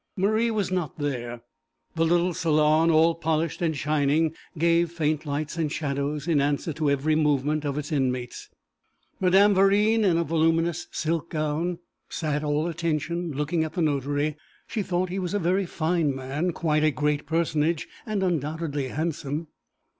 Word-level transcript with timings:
Marie 0.17 0.49
was 0.49 0.71
not 0.71 0.97
there. 0.97 1.41
The 1.93 2.05
little 2.07 2.33
salon, 2.33 2.89
all 2.89 3.13
polished 3.13 3.61
and 3.61 3.77
shining, 3.77 4.33
gave 4.57 4.89
faint 4.91 5.27
lights 5.27 5.57
and 5.57 5.71
shadows 5.71 6.27
in 6.27 6.41
answer 6.41 6.73
to 6.73 6.89
every 6.89 7.13
movement 7.13 7.65
of 7.65 7.77
its 7.77 7.91
inmates. 7.91 8.49
Madame 9.19 9.53
Verine, 9.53 10.01
in 10.03 10.17
a 10.17 10.23
voluminous 10.23 10.87
silk 10.91 11.29
gown, 11.29 11.77
sat 12.09 12.43
all 12.43 12.65
attention, 12.65 13.31
looking 13.33 13.63
at 13.63 13.73
the 13.73 13.81
notary; 13.83 14.37
she 14.65 14.81
thought 14.81 15.09
he 15.09 15.19
was 15.19 15.35
a 15.35 15.37
very 15.37 15.67
fine 15.67 16.15
man, 16.15 16.51
quite 16.51 16.83
a 16.83 16.89
great 16.89 17.27
personage, 17.27 17.87
and 18.03 18.23
undoubtedly 18.23 18.87
handsome. 18.87 19.49